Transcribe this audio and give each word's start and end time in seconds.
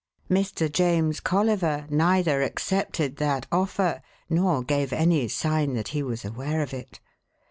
Mr. 0.31 0.67
James 0.67 1.19
Colliver 1.19 1.85
neither 1.91 2.41
accepted 2.41 3.17
that 3.17 3.45
offer 3.51 4.01
nor 4.31 4.63
gave 4.63 4.91
any 4.91 5.27
sign 5.27 5.75
that 5.75 5.89
he 5.89 6.01
was 6.01 6.25
aware 6.25 6.63
of 6.63 6.73
it. 6.73 6.99